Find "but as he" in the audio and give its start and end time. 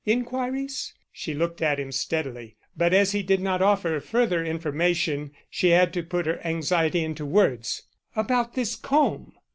2.75-3.21